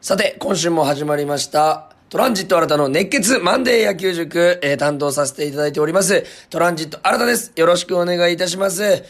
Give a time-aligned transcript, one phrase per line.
[0.00, 1.90] さて、今週も始まりました。
[2.08, 6.24] トランジット新たの熱血マンデー野球塾、えー担当させていただいております。
[6.50, 7.52] トランジット新たです。
[7.56, 9.04] よろしくお願いいたします。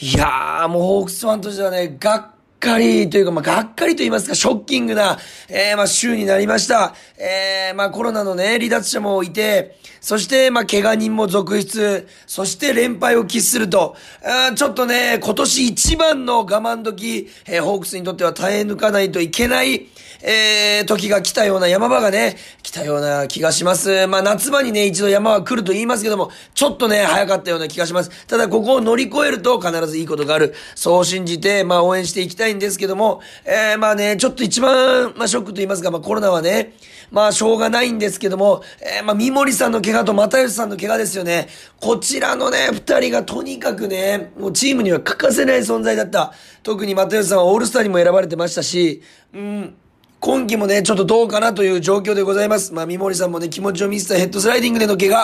[0.00, 5.18] いやー、もうホークスファンとしてはね、がっかりというか、まあ、がっかりと言いますか、ショッキングな、
[5.48, 6.94] えー、まあ、週になりました。
[7.18, 19.88] えー、まあ、コロナのね、離脱者もいて、そして、まあ、怪我人も続出、そして連敗を喫すると、あちょっとね、今年一番の我慢時、えーホークスにとっては耐え抜かないといけない、
[20.22, 24.06] えー、時が来たような山場がね、来たような気がします。
[24.06, 28.26] まあ、夏場にね、一度山は来ると言いますけども、ちょっとね、早かったような気がします。
[28.26, 30.54] ただ、ここを乗り越えると必ずいいことがある。
[30.74, 36.74] そう信じて、まあ、応援していきたいんですけども、えー、まあね、ちょっと一番、まあ、ショックと言いますか、まあ、コロナはね、
[37.10, 41.48] まあ、しょうがないんですけども、えー、まあ、三森さんの怪我と又吉さんの怪我ですよね。
[41.80, 46.32] こちらのね、二人がとにかくね、もうチームには欠かせない存在だった。
[46.62, 49.02] 特に又吉さんはオールスターにも選ばれてましたし、
[49.34, 49.74] うん、
[50.24, 52.72] 今季もね、ちょっとどうかなという状況でございます。
[52.72, 55.16] まあ、三森さんもね、気持ちを見せたヘッドスライディングでの怪我。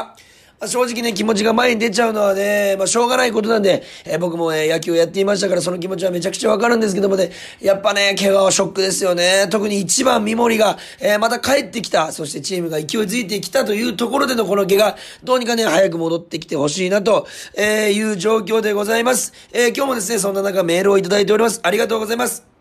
[0.58, 9.46] まあ、正直ね、気持ちが前に出ちゃうのはね、まあ、しょうがないことなんで、えー僕もね、野球をやっていましたから、その気持ちはめちゃくちゃわかるんですけどもね、やっぱね、怪我はショックですよね。
[9.48, 19.32] 特に一番三森が、えーまた帰ってきた、そしてチームが勢いづいてきたというところでのこの怪我、どうにかね、早く戻ってきてほしいなと、えいう状況でございます。
[19.52, 21.60] えー今日もですね、そんな中メールをいただいております。
[21.62, 22.57] ありがとうございます。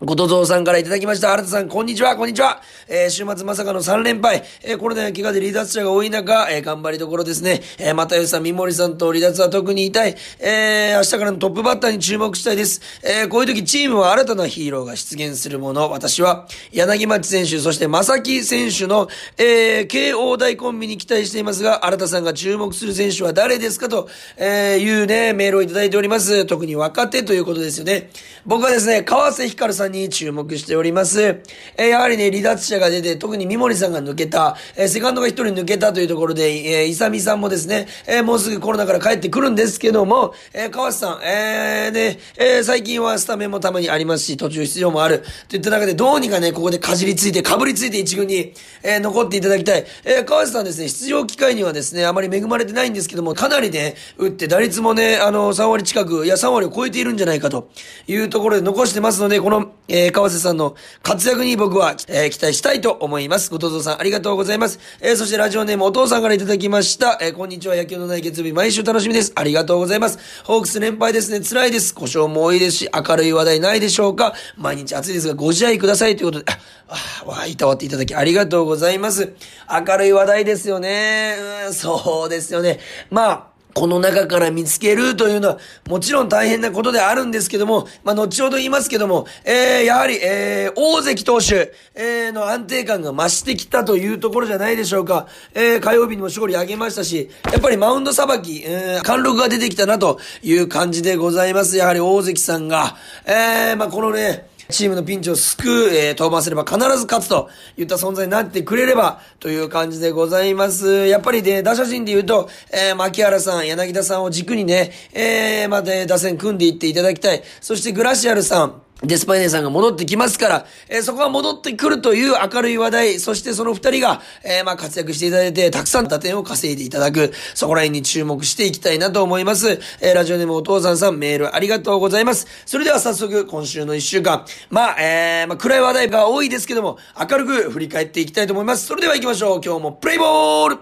[0.00, 1.32] ごとぞうさんからいただきました。
[1.32, 2.60] 新田さん、こんにちは、こんにちは。
[2.88, 4.42] えー週末まさかの3連敗。
[4.64, 7.62] えーコロナや怪我で離脱者が多い中、えー頑張りどころですね。
[7.78, 10.16] えー、又吉さん、三森さんと離脱は特に痛い。
[10.40, 12.80] えー明日からのトップバッターに注目したいです。
[13.04, 15.88] えーこういう時、チームは新たなヒーローが出現するもの。
[15.88, 26.46] 私は、柳町選手、そして正木選手の、えー、慶応大コンビに期待していますが、新田さんが注目する選手は誰ですかと、えーいうね、メールをいただいております。
[26.46, 28.10] 特に若手ということですよね。
[28.44, 31.40] 僕はですね、川瀬光さんに注目しております。
[31.76, 45.24] えやはりね、離脱者が出て、特に三森さんが抜けた、えセカンドが一人抜けたというところで、えー、イサミさんもですね、えもうすぐコロナから帰ってくるんですけども、えー川瀬さん、えーね、え最近はスタメンもたまにありますし、途中出場もある。
[45.48, 48.52] といった中で、どうにかね、ここでかじりついて、かぶりついて一軍に、
[48.82, 49.84] え残っていただきたい。
[50.04, 57.68] えー川瀬さんですね、出場機会にはですね、あまり恵まれてないんですけども、かなりね、打って打率もね、あの、3割近く、いや、3割を超えているんじゃないかと
[58.06, 63.50] いうところで残してますので、この、えー川瀬さんの活躍に僕は、えー期待したいと思います。
[63.50, 64.78] ごとぞさん、ありがとうございます。
[65.00, 67.18] えーそしてラジオネームお父さんからいただきました。
[67.20, 69.32] えこんにちは、野球のない月曜日、毎週楽しみです。
[69.34, 70.18] ありがとうございます。
[70.44, 71.94] ホークス連敗ですね、辛いです。
[71.94, 74.34] 故障も多いですし、明るい話題ないでしょうか。
[74.56, 76.52] 毎日暑いですが、ご自愛くださいということで、
[76.88, 79.34] あ、わあ、いたわっていただきありがとうございます。
[79.70, 81.36] 明るい話題ですよね。
[81.66, 82.80] うん、そうですよね。
[83.10, 85.58] まあ、この中から見つけるというのは、
[85.88, 95.26] もちろん大変なことであるんですけども、まあ、後ほど言いますけども、えー、やはり、えー、大関投手、えー、の安定感が増してきたというところじゃないでしょうか。
[95.54, 101.76] えー、火曜日にも勝利上げましたし、やっぱりマウンドさばき、えー、貫禄が出てきたなという感じでございます。
[101.76, 102.96] やはり大関さんが、
[103.26, 111.06] えー、まあ、このね、チームのピンチを救う、えー、登板すれば必ず勝つといった存在になってくれればという感じでございます。
[111.06, 117.42] やっぱりね、打者陣で言うと、えー、牧原さん、柳田さんを軸にね、えー、まで打線組んでいっていただきたい。
[117.60, 129.80] そしてグラシアルさん、デスパイネさんが戻ってきますから、えーそこが戻ってくるという明るい話題、そしてその二人が、えーまあ活躍していただいて、たくさん打点を稼いでいただく、そこら辺に注目していきたいなと思います。
[130.00, 132.46] えーラジオネームお父さんさん、メールありがとうございます。
[132.66, 138.86] それでは早速、今週の一週間、まあ、えーまあ暗い話題が多いですけども、明るく振り返っていきたいと思います。
[138.86, 139.60] それでは行きましょう。
[139.64, 140.78] 今日もプレイボール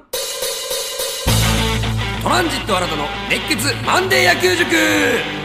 [2.23, 5.42] トランジット新たの熱血マンデー野球塾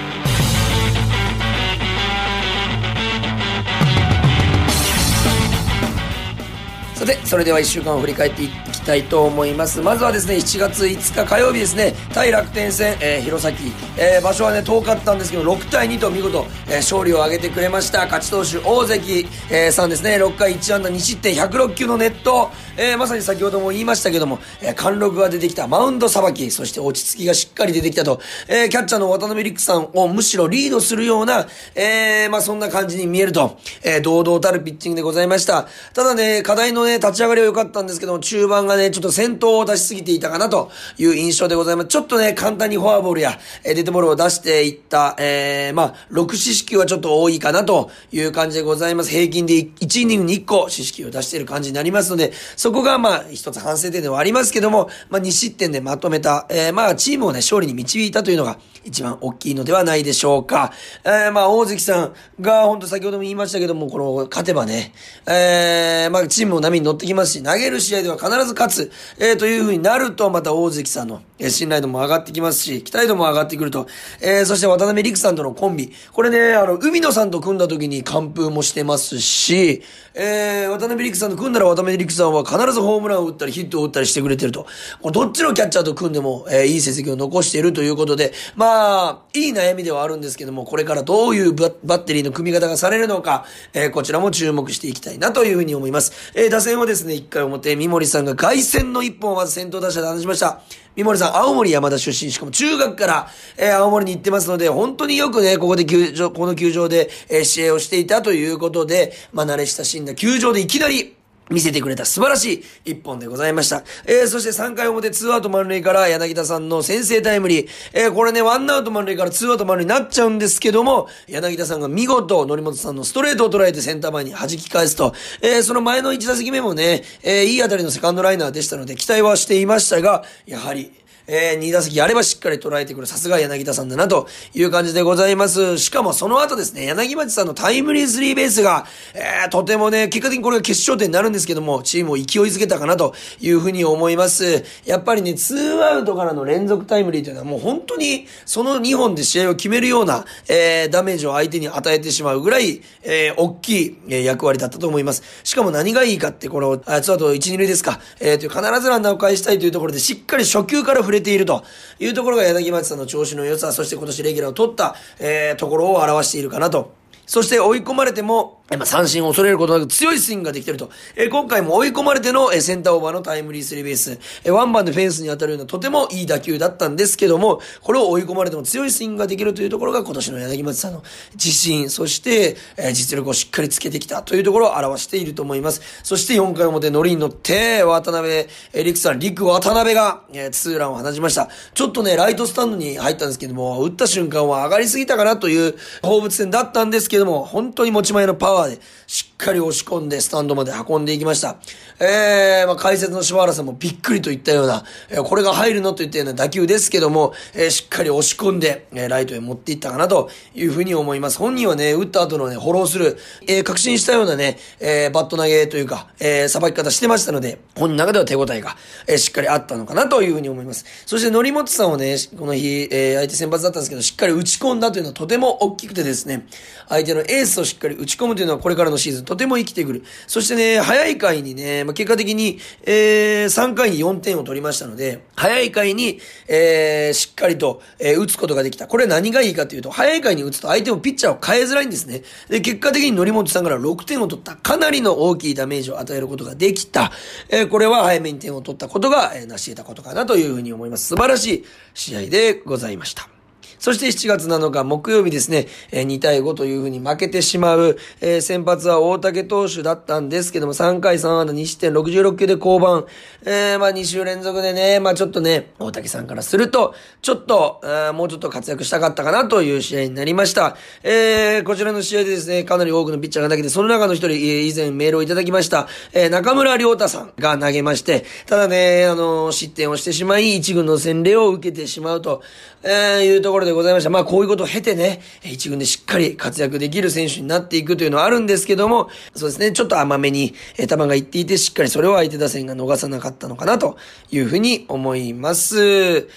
[7.07, 9.81] さて、それでは1週間を振り返っていきたいと思います。
[9.81, 13.53] まずはですね、7月5日火曜日ですね、対楽天戦、えー弘前、
[13.97, 18.05] えー場所はね、遠かったんですけど、6対2と見事、えー勝利を挙げてくれました。
[18.05, 31.45] 勝ち投手、大関、えーさんですね、6回1安打2失点、106球のネット、えーまさに先ほども言いましたけども、えー貫禄が出てきたマウンドさばき、そして落ち着きがしっかり出てきたと、えーキャッチャーの渡辺陸さんをむしろリードするような、
[31.75, 35.67] えーまあそんな感じに見えると、えー堂々たるピッチングでございました。
[35.93, 41.87] ただね、課題のね、立ち上がりは良かったんですけども、中盤がね、ちょっと先頭を出しすぎていたかなという印象でございます。
[41.89, 49.09] ちょっとね、簡単にフォアボールや、えー、デッドボールを出していった、えー、まあ、6四死球はちょっと多いかなという感じでございます。
[49.09, 60.71] 平均で1イニングに1個四死球を出している感じになりますので、そこがまあ、一つ反省点ではありますけども、まあ、2失点でまとめた、えー、まあ、チームをね、勝利に導いたというのが一番大きいのではないでしょうか。
[61.03, 64.93] えー、まあ、大関さんが、本当先ほども言いましたけども、この、勝てばね、
[65.27, 73.87] えー、まあ、チームも波に乗ってきますし、投げる試合では必ず勝つ、えー、という風になると、また大関さんの、えー、信頼度も上がってきますし、期待度も上がってくると、
[74.21, 75.91] えー、そして渡辺陸さんとのコンビ。
[76.11, 79.81] これね、あの、海野さんと組んだ時に完封もしてますし、
[80.13, 84.65] えー、渡辺陸さんと組んだら渡辺陸さんは必ずホームランを打ったりヒットを打ったりしてくれてると。
[85.11, 96.31] どっちのキャッチャーと組んでも、えー、いい成績を残しているということで、まあ、いい悩みではあるんですけども、これからどういうバッテリーの組み方がされるのか、えー、こちらも注目していきたいなというふうに思います。
[96.33, 100.61] えー、打線はですね、1回表、三森さんが凱旋の一本をまず先頭打者で話しました。
[100.95, 111.16] 三森さん、青森山田出身、しかも中学から、えー、青森に行ってますので、本当によくね、ここで球場、この球場で、えー、試合をしていたということで、まあ、慣れ親しんだ球場でいきなり、
[111.49, 112.53] 見せてくれた素晴らし
[112.85, 113.83] い一本でございました。
[114.05, 117.69] えー、そして3回表2アウト満塁から柳田さんの先制タイムリー。
[117.93, 130.91] えー、これね、1アウト満塁から2アウト満塁になっちゃうんですけども、柳田さんが見事、則本さんのストレートを捉えてセンター前に弾き返すと、えー、その前の1打席目もね、えー、いい当たりのセカンドライナーでしたので、期待はしていましたが、やはり、
[131.27, 135.77] えー、2打席あればしっかり捉えてくる、さすが柳田さんだな、という感じでございます。
[135.77, 144.63] しかもその後ですね、柳町さんのタイムリースリーベースが、えー、とてもね、結果的にこれが決勝点になるんですけども、チームを勢いづけたかな、というふうに思います。
[144.85, 155.23] やっぱりね、2アウトからの連続タイムリーというのはもう本当に、その2本で試合を決めるような、えー、ダメージを相手に与えてしまうぐらい、えー、大きい、えー、役割だったと思います。
[155.43, 161.63] しかも何がいいかって、この、あ、ツーアウト1、2塁ですか、えー、という必ずランナーを返したいというところで、しっかり初球から触れていると
[161.99, 166.93] いうところが柳町さんの調子の良さ、そして今年レギュラーを取った、えー、ところを表しているかなと
[167.27, 170.89] そして追い込まれても、まあ、三振を恐れることなく強いスイングができてると。
[171.15, 174.19] え、今回も追い込まれての、え、センターオーバーのタイムリースリーベース。
[174.43, 181.03] え、ワンバンでフェンスに当たるようなとてもいい打球だったんですけども、これを追い込まれても強いスイングができるというところが今年の柳町さんの
[181.33, 185.81] 自信、そして、え、実力をしっかりつけてきたというところを表していると思います。
[186.03, 191.49] そして4回表ノリに乗って、渡辺、えー、陸さん、陸渡辺が、え、ツーランを放ちました。
[191.73, 201.57] ちょっとね、ライトスタンドに入ったんですけども、打った瞬間は上がりすぎたかなという放物線だったんですけども、本当に持ち前のパワーで、しっかり押し込んでスタンドまで運んでいきました。
[201.99, 211.39] えー、まあ、解説の柴原さんもびっくりといったような、えー、これが入るのといったような打球ですけども、えー、しっかり押し込んで、え、ライトへ持っていったかなというふうに思います。
[211.39, 213.17] 本人はね、打った後のね、フォローする、
[213.47, 218.77] え、確信したようなね、え、バット投げというか、え、さばき方してましたので、本人の中では手応えが、
[219.07, 220.85] え、しっかりあったのかなというふうに思います。
[221.07, 226.45] そして、則本さんをね、この日、え、相手先発だったんですけど、しっかり打ち込んだというのはとても大きくてですね、
[226.89, 230.03] 相手のエースをしっかり打ち込むというのはこれからのシーズンとても生きてくる。
[230.27, 238.87] そしてね、早い回にね、まあ、結果的に、えー、3回に4点を取りましたので、早い回に、えー、しっかりと、えー、打つことができた。
[238.87, 242.23] これ何がいいかというと、早い回に打つと相手もピッチャーを変えづらいんですね。
[242.49, 244.55] で、結果的に則本さんから6点を取った。
[244.55, 247.11] かなりの大きいダメージを与えることができた。
[247.49, 251.07] えー、これは早めに点を取ったことが、えー、成し得たことかなというふうに思います。
[251.07, 253.36] 素晴らしい試合でございました。
[253.79, 263.07] そして7月7日木曜日ですね、え2対5というふうに負けてしまう、え、先発は大竹投手だったんですけども、3回3安打2失点66球で降板。
[263.45, 267.81] えー、まあ2週連続でね、まあちょっとね、大竹さんからすると、ちょっと、
[268.13, 270.75] もうちょっと活躍したかったかなという試合になりました。
[271.03, 282.41] えー、こちらの試合でですね、かなり多くのピッチャーが投げて、その中の一人、以前メールをいただきました、えー、中村良太さんが投げまして、ただね、あの、失点をしてしまい、一軍の洗礼を受けてしまうと、
[282.83, 284.09] え、いうところででございました。
[284.09, 293.97] まあ、こういうことを経てね、一軍でしっかり活躍できる選手になっていくというのはあるんですけども、そうですね、ちょっと甘めに、え、球がいっていて、しっかりそれを相手打線が逃さなかったのかなと
[294.31, 296.27] いうふうに思います。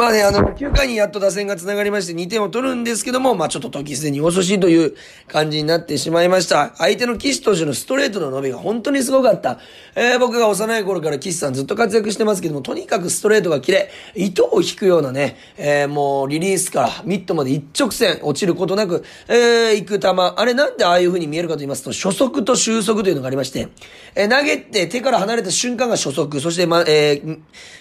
[0.00, 4.94] まあね、あの、9回にやっと打線が繋がりまして2点を取るんですけども、まあちょっと時すでに遅しいという
[5.28, 6.74] 感じになってしまいました。
[6.76, 9.58] 相手の岸投手のストレートの伸びが本当にすごかった。
[9.94, 20.08] えー、僕が幼い頃から岸さんずっと活躍してますけども、とにかくストレートが切れ、糸を引くようなね、えー、もうリリースからミットまで一直線落ちることなく、えー、行く球。
[20.08, 23.68] あれなんでああいう風に見えるかと言いますと、初速と終速というのがありまして、
[24.14, 27.20] えー、投げて手から離れた瞬間が初速、そしてま、え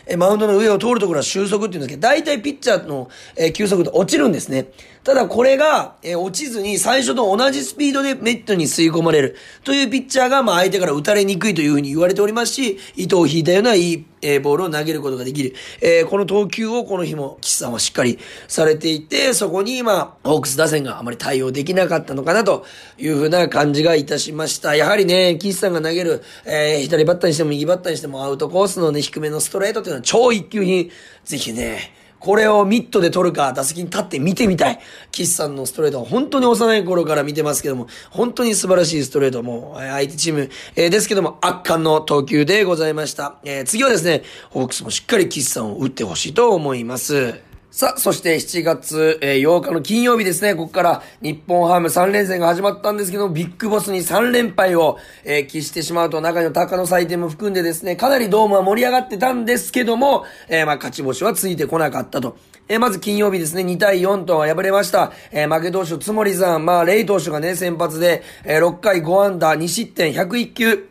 [0.05, 4.71] ー、マウンドの上を通るところは終速っていうんですけど、大体ピッチャーの、え、球速度落ちるんですね。
[5.03, 15.53] ただこれが、え、落ちずに最初と同じスピードでメットに吸い込まれるというピッチャーが、まあ相手から打たれにくいというふうに言われておりますし、糸を引いたようないいえー、ボールを投げることができる。
[15.81, 22.65] えー、この投球をこの日も岸さんはしっかりされていて、そこに今、ホークス打線があまり対応できなかったのかなと
[22.97, 24.75] いうふうな感じがいたしました。
[24.75, 30.91] やはりね、岸さんが投げる、えー、左バッターにしても右バッターにしてもアウトコースのね、低めのストレートというのは超一級品。
[31.23, 34.79] ぜひね、これをミットで取るか、打席に立って見てみたい。
[35.11, 43.37] 岸さんのストレートは本当に幼い頃から見てますけども、本当に素晴らしいストレートも、相手チーム、えー、ですけども、圧巻の投球でございました。
[43.43, 47.48] えー、次はですね、ホークスもしっかり岸さんを打ってほしいと思います。
[47.71, 62.37] さあ、そして7月、えー、8日の金曜日ですね、ここから日本ハム3連戦が始まったんですけど、ビッグボスに3連敗を、えー、喫してしまうと、中の高の祭典も含んでですね、かなりドームは盛り上がってたんですけども、えー、まあ、勝ち星はついてこなかったと。
[62.67, 65.11] えー、まず金曜日ですね、2対4とは敗れました。
[65.31, 70.89] えー、負け投手、つもりさん、まあ、レイ投手がね、先発で、えー、6回5安打、2失点、101球。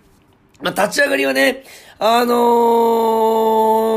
[0.61, 1.65] まあ、立ち上がりはね、
[2.01, 2.35] あの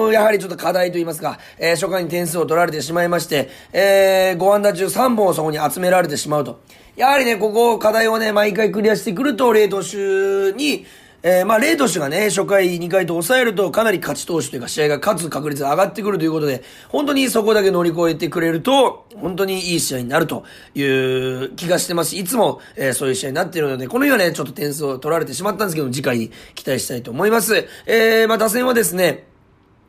[0.09, 6.61] ー、やはりちょっと課題と言いますか、えー、初回に点数を取られてしまいまして、えー、5安打中3本をそこに集められてしまうと。
[6.95, 10.85] やはりね、ここ課題をね、毎回クリアしてくると、レート手に、
[11.23, 27.67] えー、まあ、レイ投手がね、初回、2回と抑えると、かなり勝ち投手というか、試合が勝つ確率が上がってくるということで、本当にそこだけ乗り越えてくれると、本当にいい試合になるという気がしてますし、いつも、えー、そういう試合になっているので、この日はね、ちょっと点数を取られてしまったんですけど、次回に期待したいと思います。
[27.85, 29.30] えー、まあ、打線はですね、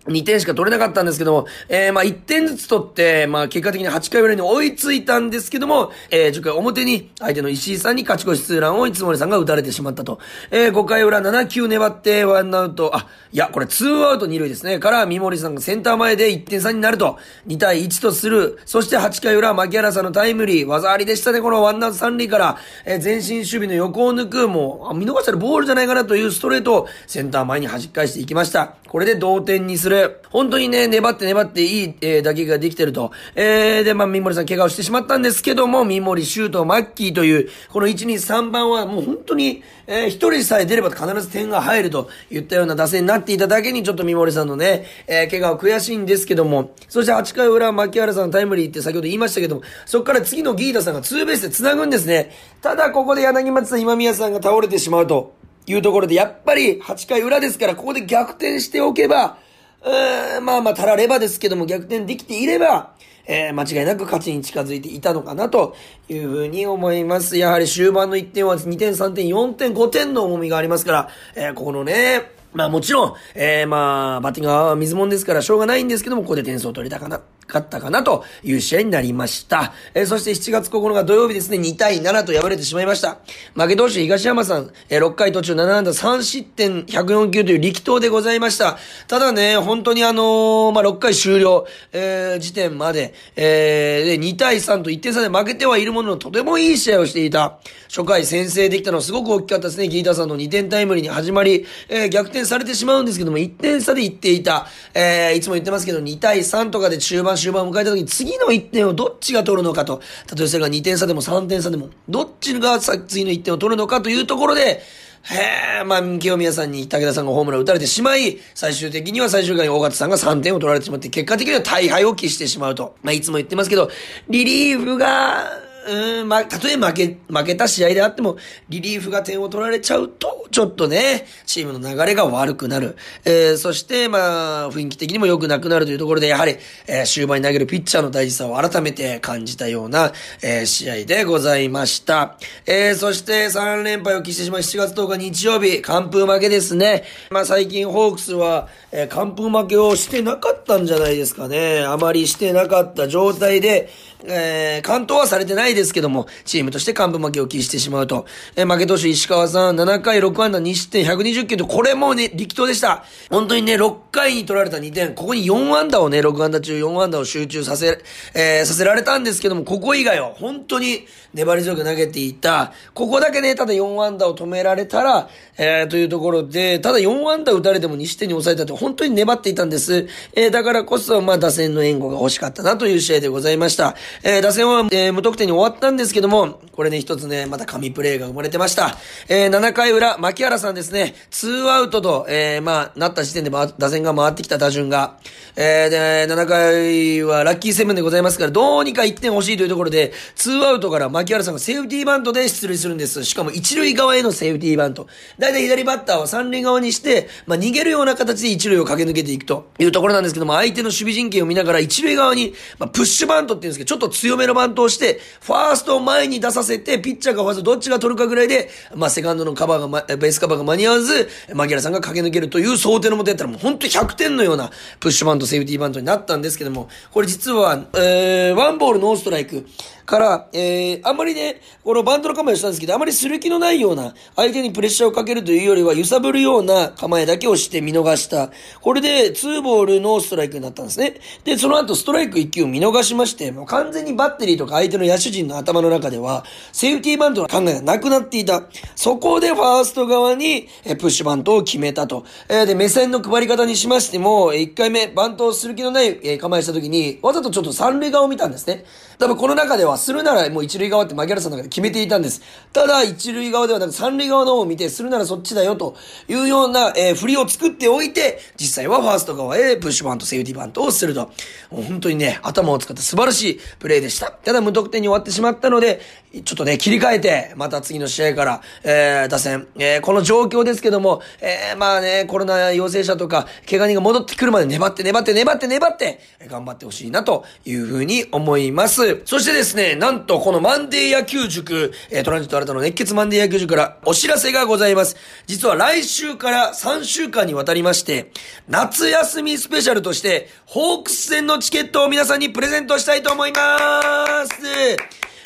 [0.06, 10.18] 2点しか取れなかったんですけども、えー、まあ1点ずつ取って、まあ結果的に8回裏に追いついたんですけども、えー、10回表に相手の石井さんに勝ち越しツーランをいつもりさんが打たれてしまったと。
[10.50, 14.78] えー、5回裏7球粘ってワンアウト、あ、いや、これ2アウト2塁ですね。
[14.78, 18.58] から、三森さんがセンター前で1点差になると、2対1とする。
[18.64, 28.74] そして8回裏、牧原さんのタイムリー、技ありでしたね、このワンアウト3塁から、えー、前進守備の横を抜く、もう、見逃したらボールじゃないかなというストレートをセンター前に弾き返していきました。
[28.88, 29.91] これで同点にする。
[30.30, 33.12] 本当にね、粘って粘っていい、えー、打撃ができてると。
[33.34, 52.30] えー、で、まあ、三森さん怪我をしてしまったんですけども、三森、シュート、マッキーという、この1、2、3番はもう本当に、えー、一人さえ出れば必ず点が入るといったような打線になっていただけに、ちょっと三森さんのね、えー、怪我は悔しいんですけども、そして8回裏、牧原さんのタイムリーって先ほど言いましたけども、そこから次のギータさんがツーベースで繋ぐんですね。
[52.60, 55.34] ただ、ここで柳松さん、今宮さんが倒れてしまうと
[55.66, 59.38] いうところで、やっぱり8回裏ですから、ここで逆転しておけば、
[59.84, 62.94] うーん、まあまあ、たらればですけども、逆転できていれば、
[63.26, 65.76] えー、間違いなく勝ちに近づいていたのかなと
[66.08, 67.36] いうふうに思います。
[67.36, 79.72] やはり終盤の1点は2点、3点、4点、5点の重みがありますから、えー、ここのね、まあもちろん、えー、まあ、バッティングは水もんですからしょうがないんですけども、ここで点数を取れたかな、かったかなという試合になりました。
[79.94, 83.18] えー、そして7月9日土曜日ですね、2対7と敗れてしまいました。
[83.54, 88.78] 負け投手東山さん、えー、6回途中7安打3失点104球という力投でございました。
[89.08, 97.58] ただね、本当にあのー、まあ6回終了、えー、時点まで、えー、で2対3と1点差で負けてはいるもののとてもいい試合をしていた。
[97.88, 99.86] 初回先制できたのはすごく大きかったですね。
[99.88, 104.66] ギータさんの2点タイムリーに始まり、えー、逆転されてしまうんですけども、1点差で行っていた。
[104.94, 110.00] えー、いつも言ってますけど、2対3とかで中盤終盤を迎えた時に次の1点をどっちが取るのかと。
[110.36, 114.82] 例えそれが2点差でも3点差でも、どっちが次の1点を取るのかというところで、
[115.24, 122.96] へえ、まあ、清宮さんに武田さんがホームランを打たれてしまい、最終的には最終回に大型さんが3点を取られてしまって、結果的には大敗を喫してしまうと。
[123.02, 123.88] まあ、いつも言ってますけど、
[124.28, 128.36] リリーフが、うん、まあ、たとえ負け、負けた試合であっても、
[128.68, 132.96] リリーフが点を取られちゃうと、ちょっとね、チームの流れが悪くなる。
[133.24, 140.12] えー、そして、まあ、雰囲気的にも良くなくなるというところで、やはり、えー、終盤に投げるピッチャーの大事さを改めて感じたような、
[140.42, 142.36] えー、試合でございました。
[142.66, 147.04] えー、そして3連敗を喫してしまい、7月10日日曜日、完封負けですね。
[147.30, 151.82] まあ、最近ホークスは、えー、完封負けをしてなかったんじゃないですかね。
[151.84, 153.88] あまりしてなかった状態で、
[154.24, 158.26] えー、関東はされてないですけども、チームとして幹部負けを喫してしまうと。
[158.56, 163.04] えー、負け投手石川さん、7回6安打2失点120球と、これもね、力投でした。
[163.30, 168.02] 本当にね、6回に取られた2点、ここに4安打をね、6安打中4安打を集中させ、
[168.34, 172.72] えー、させられたんですけども、ここ以外は本当に粘り強く投げていた。
[172.94, 180.06] ここだけね、ただ4安打を止められたら、えー、というところで、ただ4安打打たれても2失点に抑えたと、本当に粘っていたんです。
[180.34, 183.96] えー、だからこそ、まあ、打線の援護が欲しかったなという試合でございました。
[184.22, 188.96] えー、打線は、えー、無得点に終終わったんですけども、これね、一つね、また神プレーが生まれてました。
[189.28, 195.18] えー、7回裏、牧原さんですね、ツーアウトと、えー、まあ、なった時点で、ま、打線が回ってきた打順が、
[195.54, 203.24] えー、で、7回はラッキーセブンでございますから、どうにか1点欲しいというところで、ツーアウトから牧原さんがセーフティーバントで出塁するんです。
[203.24, 205.06] しかも一塁側へのセーフティーバント。
[205.38, 229.66] だいたい左バッターは三塁側にして、まあ、逃げるような形で一塁を駆け抜けていくというところなんですけども、相手の守備陣形を見ながら一塁側に、まあ、プッシュバントっていうんですけど、ちょっと強めのバントをして、フファーストを前に出させて、ピッチャーがファーストどっちが取るかぐらいで、まあ、セカンドのカバーが、ま、ベースカバーが間に合わず、牧原さんが駆け抜けるという想定のもとやったらもう本当に100点のようなプッシュバント、セーフティーバントになったんですけども、これ実は、えー、ワンボールノーストライク、
[230.06, 238.50] から、えー、あんまりね、このバントの構えをしたんですけど、あまりする気のないような、相手にプレッシャーをかけるというよりは、揺さぶるような構えだけをして見逃した。
[238.80, 241.14] これで、ツーボールのストライクになったんですね。
[241.44, 248.62] で、その後、ストライク1球を見逃しまして、もう完全にバッテリーとか相手の野手陣の頭の中では、セーフティーバントの考えがなくなっていた。
[248.96, 252.24] そこで、ファースト側に、えプッシュバントを決めたと。
[252.48, 258.84] えー、で、目線の配り方にしましても、1回目、バントをする気のない、え構えした時に、わざとちょっと三塁側を見たんですね。
[259.18, 262.42] 多分この中では、するならもう一塁側って牧原さんの中で決めていたんです。
[262.72, 265.96] ただ、一塁側ではなく三塁側の方を見て、するならそっちだよと
[266.28, 271.30] いうような、えー、振りを作っておいて、実際はファースト側へプッシュバント、セーフティーバントをすると。
[271.70, 274.30] もう本当にね、頭を使った素晴らしいプレーでした。
[274.30, 276.00] ただ無得点に終わってしまったので、
[276.44, 289.20] ちょっとね、切り替えて、また次の試合から、えー、打線、えー、この状況ですけども、えー、まあね、コロナ陽性者とか、怪我人が戻ってくるまで粘って粘って粘って粘って、頑張ってほしいなというふうに思います。
[289.26, 295.16] そしてですね、なんとこのマンデー野球塾、えー、トランジット新たの熱血マンデー野球塾からお知らせがございます。
[295.46, 298.32] 実は来週から3週間にわたりまして、
[298.68, 304.52] 夏休みスペシャルとして、ホークス戦のチケットを皆さんにプレゼントしたいと思います。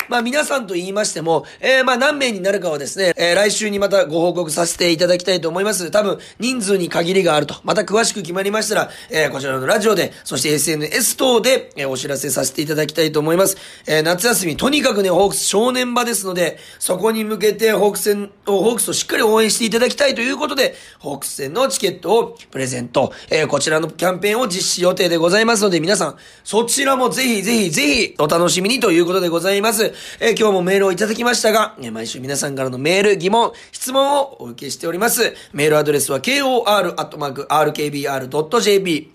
[0.09, 5.91] まあ皆さんと言いましても、えー、まあ何名になるかはですね、えー、来週にまたご報告させていただきたいと思います。
[5.91, 7.55] 多分、人数に限りがあると。
[7.63, 13.57] また詳しく決まりましたら、えー、こちらのラジオで、そして SNS 等で、えー、お知らせさせていただきたいと思います。
[13.85, 29.93] えー、夏休み、とにかくね、ホークス正念場ですので、そこに向けてホークス戦を、ホークスをしっかり応援していただきたいということで、ホークス戦のチケットをプレゼント、えー、こちらのキャンペーンを実施予定でございますので、皆さん、そちらもぜひぜひぜひお楽しみにということでございます。
[30.19, 35.33] えー、今日もメールをいただきましたが、え毎週皆さんからのメール、疑問、質問をお受けしております。
[35.53, 36.71] メールアドレスは kor.rkbr.jp、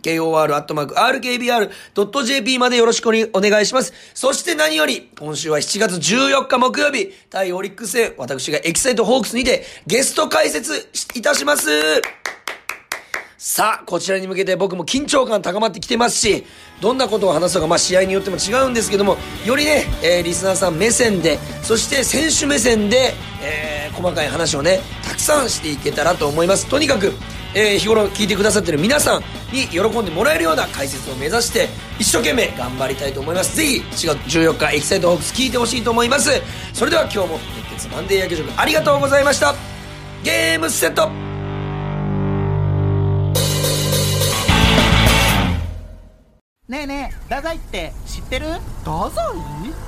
[0.02, 1.38] kor.rkbr.jp
[2.58, 3.92] までよろしくお願いします。
[4.14, 11.68] そして何より、今週は7月14日木曜日、対オリックス戦、私がエキサイトホークスにてゲスト解説いたします。
[13.44, 16.44] さあ、こちらに向けて僕も緊張感高まってきてますし、
[16.80, 26.68] どんなことを話すのか、まあ試合によっても違うんですけども、よりね、えー、リスナーさん目線で、そして選手目線で、えー、細かい話をね、たくさんしていけたらと思います。
[26.68, 27.14] とにかく、
[27.56, 33.56] えー、日頃聞いてくださってる皆さんに喜んでもらえるような解説を目指して、一生懸命頑張りたいと思います。
[33.56, 36.30] ぜひ、4月14日、エキサイトホークス聞いてほしいと思います。
[36.72, 37.40] それでは今日も
[37.74, 39.56] 熱血マンデー野球塾ありがとうございました。
[40.22, 41.31] ゲームセット
[46.86, 46.94] ね。
[46.94, 48.46] えねえ太宰って知ってる？
[48.80, 49.24] 太宰？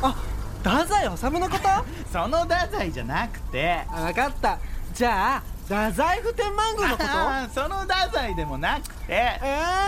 [0.02, 0.14] あ
[0.62, 1.68] 太宰治のこと？
[2.12, 3.84] その太宰じゃなくて。
[3.90, 4.58] 分かった。
[4.92, 7.08] じゃあ太宰府天満宮のこと？
[7.62, 9.04] その太宰でもなくて。
[9.08, 9.40] え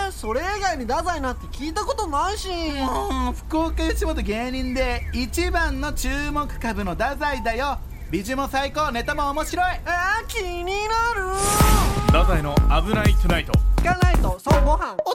[0.09, 2.49] ー、それ以外に太宰なんて聞いたことないし。
[2.83, 7.79] もう福岡吉本芸人で一番の注目株の太宰だよ。
[8.11, 9.67] 美女も最高ネタも面白い。
[9.67, 10.71] えー、気にな
[11.15, 11.35] る。
[12.07, 14.95] 太宰の「危ないトゥナイト」聞かないとそうご飯。
[15.05, 15.11] お